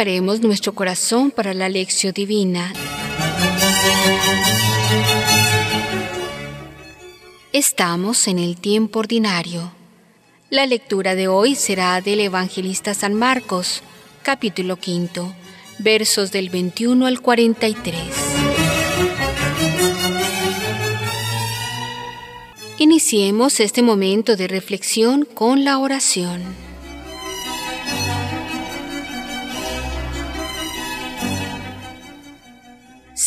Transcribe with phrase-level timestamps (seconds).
[0.00, 2.72] Preparemos nuestro corazón para la lección divina.
[7.52, 9.72] Estamos en el tiempo ordinario.
[10.48, 13.82] La lectura de hoy será del evangelista San Marcos,
[14.22, 15.34] capítulo quinto,
[15.78, 17.94] versos del 21 al 43.
[22.78, 26.69] Iniciemos este momento de reflexión con la oración.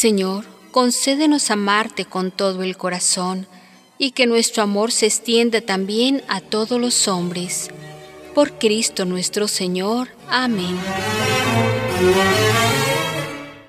[0.03, 3.47] Señor, concédenos amarte con todo el corazón
[3.97, 7.69] y que nuestro amor se extienda también a todos los hombres.
[8.35, 10.09] Por Cristo nuestro Señor.
[10.27, 10.77] Amén.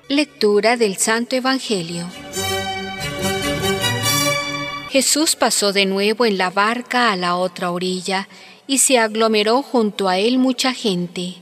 [0.09, 2.05] Lectura del Santo Evangelio.
[4.89, 8.27] Jesús pasó de nuevo en la barca a la otra orilla
[8.67, 11.35] y se aglomeró junto a él mucha gente.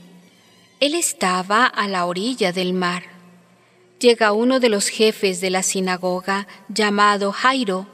[0.78, 3.13] Él estaba a la orilla del mar.
[4.04, 7.86] Llega uno de los jefes de la sinagoga, llamado Jairo,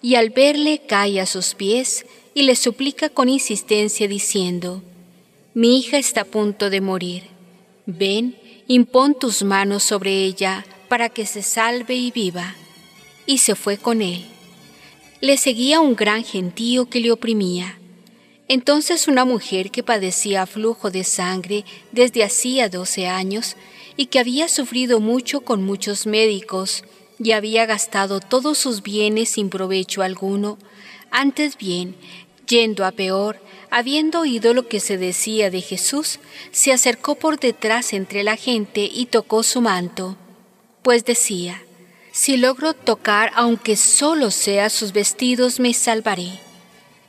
[0.00, 4.82] y al verle cae a sus pies y le suplica con insistencia diciendo,
[5.52, 7.24] Mi hija está a punto de morir.
[7.84, 8.34] Ven,
[8.66, 12.54] impón tus manos sobre ella para que se salve y viva.
[13.26, 14.24] Y se fue con él.
[15.20, 17.78] Le seguía un gran gentío que le oprimía.
[18.48, 23.54] Entonces una mujer que padecía flujo de sangre desde hacía doce años
[23.98, 26.84] y que había sufrido mucho con muchos médicos
[27.18, 30.56] y había gastado todos sus bienes sin provecho alguno,
[31.10, 31.96] antes bien,
[32.46, 36.20] yendo a peor, habiendo oído lo que se decía de Jesús,
[36.52, 40.16] se acercó por detrás entre la gente y tocó su manto,
[40.82, 41.60] pues decía,
[42.12, 46.38] si logro tocar aunque solo sea sus vestidos, me salvaré.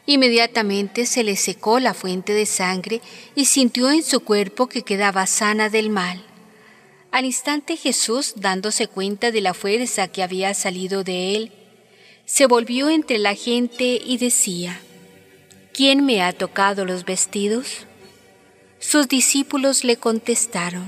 [0.07, 2.99] Inmediatamente se le secó la fuente de sangre
[3.35, 6.25] y sintió en su cuerpo que quedaba sana del mal.
[7.11, 11.51] Al instante Jesús, dándose cuenta de la fuerza que había salido de él,
[12.25, 14.79] se volvió entre la gente y decía,
[15.73, 17.87] ¿quién me ha tocado los vestidos?
[18.77, 20.85] Sus discípulos le contestaron,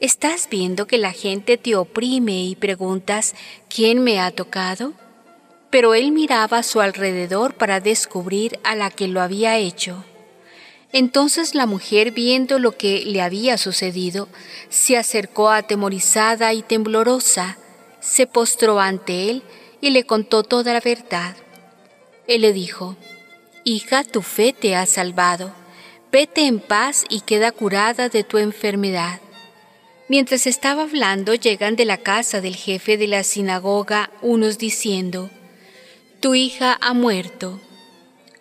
[0.00, 3.36] ¿estás viendo que la gente te oprime y preguntas,
[3.68, 4.92] ¿quién me ha tocado?
[5.70, 10.04] Pero él miraba a su alrededor para descubrir a la que lo había hecho.
[10.92, 14.28] Entonces la mujer, viendo lo que le había sucedido,
[14.68, 17.56] se acercó atemorizada y temblorosa,
[18.00, 19.42] se postró ante él
[19.80, 21.34] y le contó toda la verdad.
[22.26, 22.96] Él le dijo,
[23.64, 25.54] Hija, tu fe te ha salvado,
[26.10, 29.20] vete en paz y queda curada de tu enfermedad.
[30.08, 35.30] Mientras estaba hablando, llegan de la casa del jefe de la sinagoga unos diciendo,
[36.20, 37.60] Tu hija ha muerto.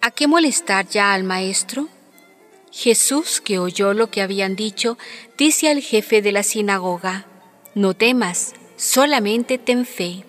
[0.01, 1.87] ¿A qué molestar ya al maestro?
[2.71, 4.97] Jesús, que oyó lo que habían dicho,
[5.37, 7.27] dice al jefe de la sinagoga,
[7.75, 10.23] No temas, solamente ten fe.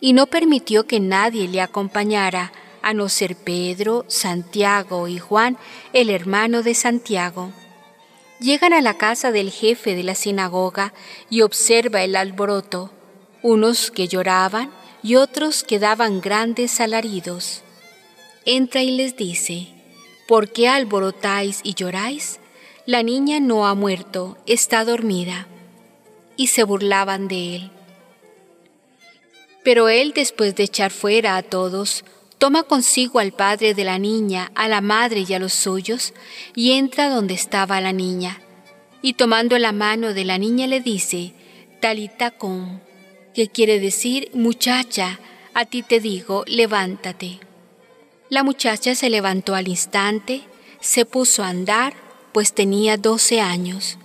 [0.00, 5.58] Y no permitió que nadie le acompañara, a no ser Pedro, Santiago y Juan,
[5.92, 7.52] el hermano de Santiago.
[8.40, 10.94] Llegan a la casa del jefe de la sinagoga
[11.28, 12.92] y observa el alboroto,
[13.42, 14.70] unos que lloraban
[15.02, 17.62] y otros que daban grandes alaridos.
[18.44, 19.77] Entra y les dice,
[20.28, 22.38] ¿Por qué alborotáis y lloráis?
[22.84, 25.48] La niña no ha muerto, está dormida.
[26.36, 27.70] Y se burlaban de él.
[29.64, 32.04] Pero él, después de echar fuera a todos,
[32.36, 36.12] toma consigo al padre de la niña, a la madre y a los suyos,
[36.54, 38.42] y entra donde estaba la niña.
[39.00, 41.32] Y tomando la mano de la niña le dice,
[41.80, 42.82] Talita con,
[43.32, 45.20] que quiere decir, muchacha,
[45.54, 47.47] a ti te digo, levántate.
[48.30, 50.42] La muchacha se levantó al instante,
[50.80, 51.94] se puso a andar,
[52.32, 53.96] pues tenía doce años.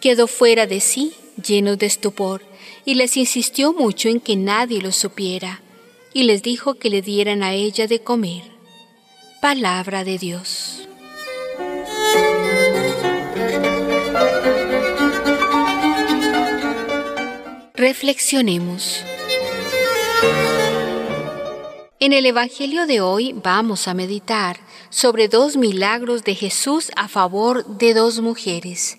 [0.00, 2.42] Quedó fuera de sí, lleno de estupor,
[2.84, 5.62] y les insistió mucho en que nadie lo supiera,
[6.12, 8.42] y les dijo que le dieran a ella de comer.
[9.40, 10.86] Palabra de Dios.
[17.72, 19.04] Reflexionemos.
[22.04, 24.58] En el Evangelio de hoy vamos a meditar
[24.90, 28.98] sobre dos milagros de Jesús a favor de dos mujeres.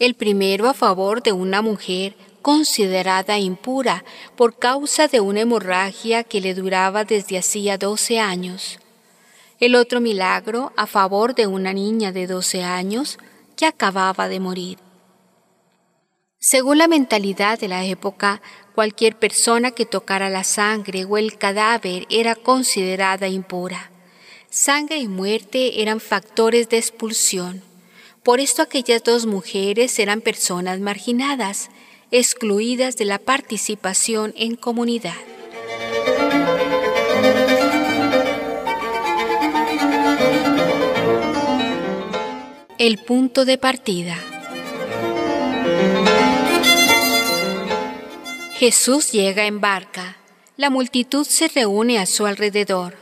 [0.00, 6.40] El primero a favor de una mujer considerada impura por causa de una hemorragia que
[6.40, 8.80] le duraba desde hacía 12 años.
[9.60, 13.20] El otro milagro a favor de una niña de 12 años
[13.54, 14.78] que acababa de morir.
[16.48, 18.40] Según la mentalidad de la época,
[18.76, 23.90] cualquier persona que tocara la sangre o el cadáver era considerada impura.
[24.48, 27.62] Sangre y muerte eran factores de expulsión.
[28.22, 31.68] Por esto aquellas dos mujeres eran personas marginadas,
[32.12, 35.16] excluidas de la participación en comunidad.
[42.78, 44.35] El punto de partida.
[48.58, 50.16] Jesús llega en barca.
[50.56, 52.96] La multitud se reúne a su alrededor.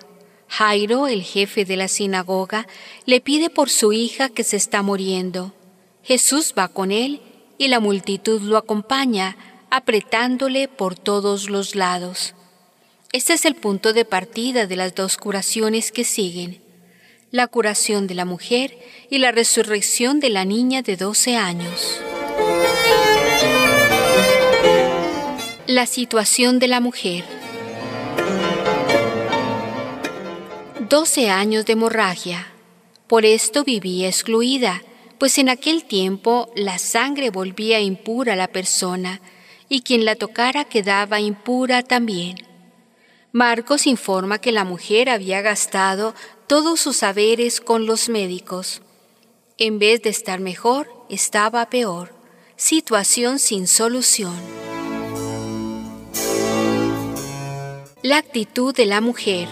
[0.48, 2.66] Jairo, el jefe de la sinagoga,
[3.06, 5.54] le pide por su hija que se está muriendo.
[6.02, 7.22] Jesús va con él
[7.56, 9.36] y la multitud lo acompaña,
[9.70, 12.34] apretándole por todos los lados.
[13.12, 16.60] Este es el punto de partida de las dos curaciones que siguen,
[17.30, 18.76] la curación de la mujer
[19.08, 22.00] y la resurrección de la niña de 12 años.
[25.66, 27.24] La situación de la mujer.
[30.90, 32.52] 12 años de hemorragia.
[33.06, 34.82] Por esto vivía excluida,
[35.18, 39.22] pues en aquel tiempo la sangre volvía impura a la persona,
[39.70, 42.36] y quien la tocara quedaba impura también.
[43.32, 46.14] Marcos informa que la mujer había gastado
[46.46, 48.82] todos sus saberes con los médicos.
[49.56, 52.12] En vez de estar mejor, estaba peor.
[52.56, 54.63] Situación sin solución.
[58.06, 59.48] La actitud de la mujer.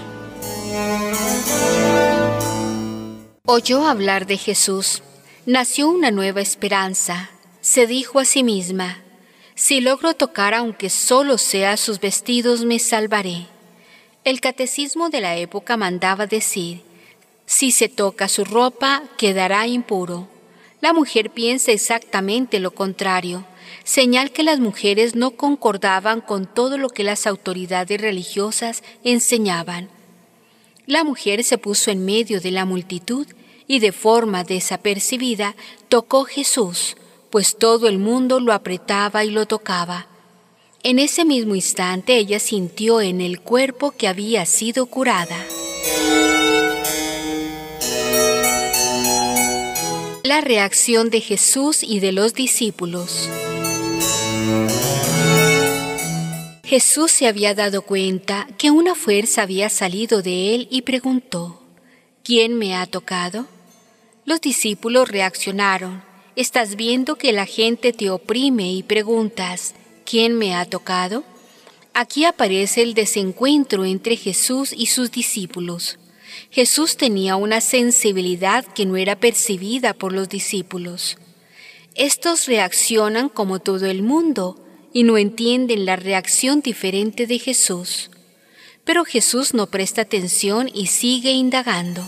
[3.46, 5.02] Oyó hablar de Jesús.
[5.46, 7.30] Nació una nueva esperanza.
[7.62, 8.98] Se dijo a sí misma,
[9.54, 13.46] si logro tocar aunque solo sea sus vestidos, me salvaré.
[14.22, 16.82] El catecismo de la época mandaba decir,
[17.46, 20.28] si se toca su ropa, quedará impuro.
[20.82, 23.46] La mujer piensa exactamente lo contrario,
[23.84, 29.88] señal que las mujeres no concordaban con todo lo que las autoridades religiosas enseñaban
[30.86, 33.26] la mujer se puso en medio de la multitud
[33.68, 35.54] y de forma desapercibida
[35.88, 36.96] tocó Jesús,
[37.30, 40.06] pues todo el mundo lo apretaba y lo tocaba.
[40.82, 45.38] En ese mismo instante ella sintió en el cuerpo que había sido curada.
[50.24, 53.28] La reacción de Jesús y de los discípulos.
[56.62, 61.60] Jesús se había dado cuenta que una fuerza había salido de él y preguntó,
[62.22, 63.46] ¿quién me ha tocado?
[64.24, 66.04] Los discípulos reaccionaron,
[66.36, 69.74] ¿estás viendo que la gente te oprime y preguntas,
[70.04, 71.24] ¿quién me ha tocado?
[71.94, 75.98] Aquí aparece el desencuentro entre Jesús y sus discípulos.
[76.50, 81.18] Jesús tenía una sensibilidad que no era percibida por los discípulos.
[81.94, 84.58] Estos reaccionan como todo el mundo,
[84.92, 88.10] y no entienden la reacción diferente de Jesús.
[88.84, 92.04] Pero Jesús no presta atención y sigue indagando.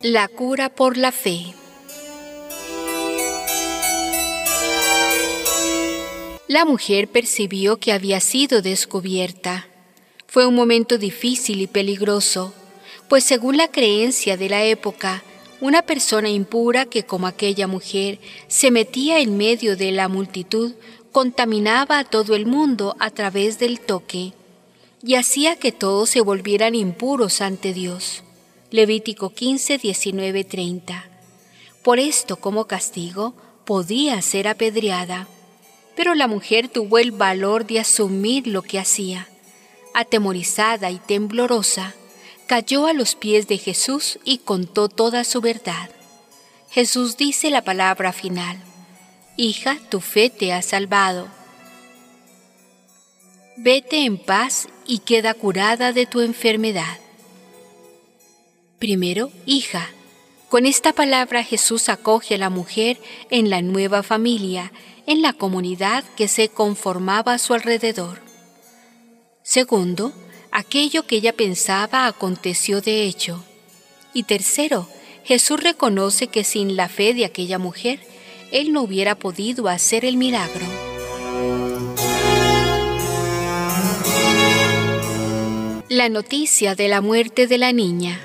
[0.00, 1.54] La cura por la fe.
[6.46, 9.67] La mujer percibió que había sido descubierta.
[10.30, 12.52] Fue un momento difícil y peligroso,
[13.08, 15.22] pues según la creencia de la época,
[15.62, 20.74] una persona impura que como aquella mujer se metía en medio de la multitud,
[21.12, 24.34] contaminaba a todo el mundo a través del toque
[25.02, 28.22] y hacía que todos se volvieran impuros ante Dios.
[28.70, 31.08] Levítico 15, 19, 30.
[31.82, 33.32] Por esto, como castigo,
[33.64, 35.26] podía ser apedreada.
[35.96, 39.26] Pero la mujer tuvo el valor de asumir lo que hacía.
[39.98, 41.92] Atemorizada y temblorosa,
[42.46, 45.90] cayó a los pies de Jesús y contó toda su verdad.
[46.70, 48.62] Jesús dice la palabra final,
[49.36, 51.26] Hija, tu fe te ha salvado.
[53.56, 56.98] Vete en paz y queda curada de tu enfermedad.
[58.78, 59.90] Primero, hija.
[60.48, 63.00] Con esta palabra Jesús acoge a la mujer
[63.30, 64.70] en la nueva familia,
[65.06, 68.27] en la comunidad que se conformaba a su alrededor.
[69.48, 70.12] Segundo,
[70.52, 73.42] aquello que ella pensaba aconteció de hecho.
[74.12, 74.86] Y tercero,
[75.24, 77.98] Jesús reconoce que sin la fe de aquella mujer,
[78.52, 80.66] él no hubiera podido hacer el milagro.
[85.88, 88.20] La noticia de la muerte de la niña.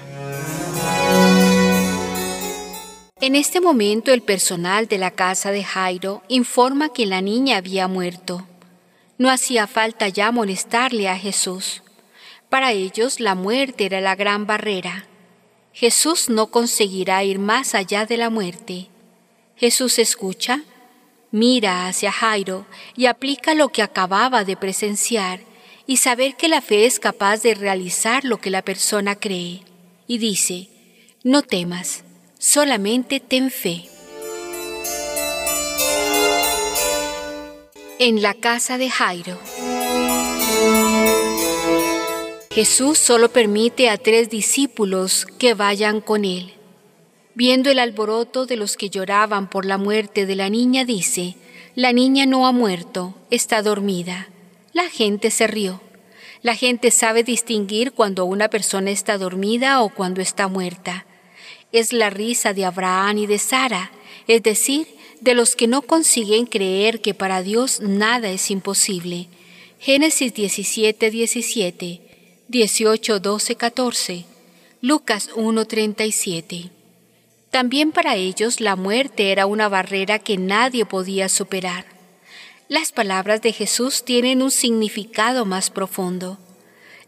[3.21, 7.87] En este momento el personal de la casa de Jairo informa que la niña había
[7.87, 8.45] muerto.
[9.23, 11.81] No hacía falta ya molestarle a Jesús.
[12.49, 15.07] Para ellos la muerte era la gran barrera.
[15.71, 18.89] Jesús no conseguirá ir más allá de la muerte.
[19.55, 20.63] Jesús escucha,
[21.31, 22.65] mira hacia Jairo
[22.97, 25.39] y aplica lo que acababa de presenciar
[25.87, 29.61] y saber que la fe es capaz de realizar lo que la persona cree.
[30.05, 30.67] Y dice,
[31.23, 32.03] No temas,
[32.39, 33.92] solamente ten fe.
[38.05, 39.39] En la casa de Jairo.
[42.51, 46.53] Jesús solo permite a tres discípulos que vayan con él.
[47.33, 51.38] Viendo el alboroto de los que lloraban por la muerte de la niña, dice,
[51.75, 54.27] La niña no ha muerto, está dormida.
[54.74, 55.79] La gente se rió.
[56.41, 61.05] La gente sabe distinguir cuando una persona está dormida o cuando está muerta.
[61.72, 63.91] Es la risa de Abraham y de Sara,
[64.27, 64.88] es decir,
[65.22, 69.27] de los que no consiguen creer que para Dios nada es imposible.
[69.79, 72.01] Génesis 17, 17,
[72.48, 74.25] 18, 12, 14,
[74.82, 76.72] Lucas 1, 37.
[77.51, 81.86] También para ellos la muerte era una barrera que nadie podía superar.
[82.67, 86.39] Las palabras de Jesús tienen un significado más profundo.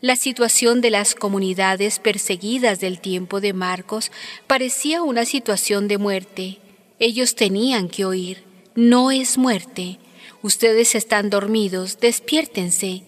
[0.02, 4.12] La situación de las comunidades perseguidas del tiempo de Marcos
[4.46, 6.60] parecía una situación de muerte.
[7.00, 8.44] Ellos tenían que oír,
[8.76, 10.00] no es muerte.
[10.42, 13.04] Ustedes están dormidos, despiértense.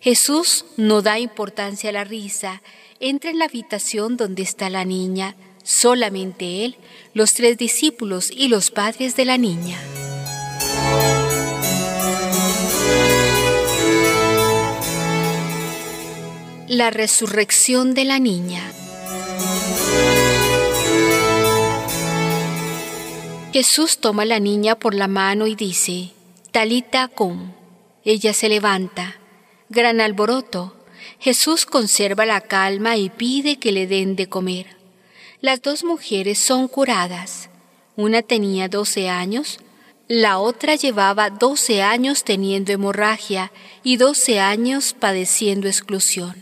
[0.00, 2.62] Jesús no da importancia a la risa.
[3.00, 5.36] Entra en la habitación donde está la niña
[5.68, 6.76] solamente él,
[7.12, 9.78] los tres discípulos y los padres de la niña.
[16.68, 18.72] La resurrección de la niña.
[23.58, 26.12] Jesús toma a la niña por la mano y dice,
[26.52, 27.50] Talita cum.
[28.04, 29.16] Ella se levanta.
[29.68, 30.76] Gran alboroto.
[31.18, 34.76] Jesús conserva la calma y pide que le den de comer.
[35.40, 37.50] Las dos mujeres son curadas.
[37.96, 39.58] Una tenía 12 años,
[40.06, 43.50] la otra llevaba 12 años teniendo hemorragia
[43.82, 46.36] y 12 años padeciendo exclusión.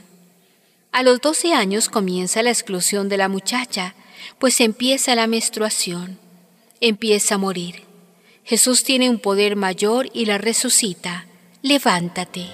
[0.93, 3.95] A los 12 años comienza la exclusión de la muchacha,
[4.39, 6.19] pues empieza la menstruación,
[6.81, 7.83] empieza a morir.
[8.45, 11.27] Jesús tiene un poder mayor y la resucita.
[11.63, 12.47] Levántate.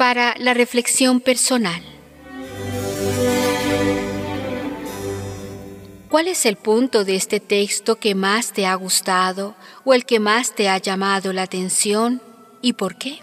[0.00, 1.82] para la reflexión personal.
[6.08, 9.54] ¿Cuál es el punto de este texto que más te ha gustado
[9.84, 12.22] o el que más te ha llamado la atención
[12.62, 13.18] y por qué?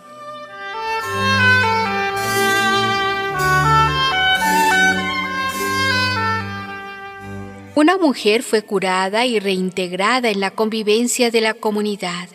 [7.78, 12.28] Una mujer fue curada y reintegrada en la convivencia de la comunidad.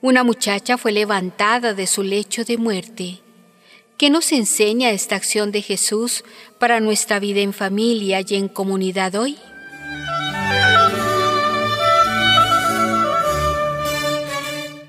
[0.00, 3.20] Una muchacha fue levantada de su lecho de muerte
[3.96, 6.24] ¿Qué nos enseña esta acción de Jesús
[6.58, 9.36] para nuestra vida en familia y en comunidad hoy?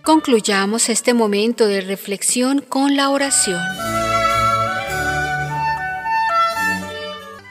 [0.01, 3.61] Concluyamos este momento de reflexión con la oración.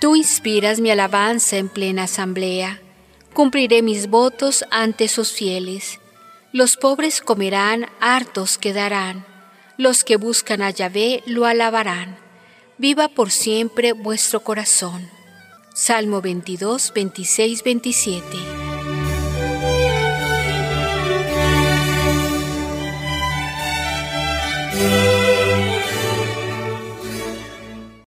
[0.05, 2.79] Tú inspiras mi alabanza en plena asamblea.
[3.33, 5.99] Cumpliré mis votos ante sus fieles.
[6.53, 9.25] Los pobres comerán, hartos quedarán.
[9.79, 12.19] Los que buscan a Yahvé lo alabarán.
[12.77, 15.09] Viva por siempre vuestro corazón.
[15.73, 18.25] Salmo 22, 26, 27.